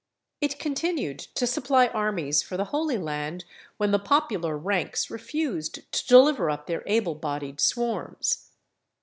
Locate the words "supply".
1.45-1.85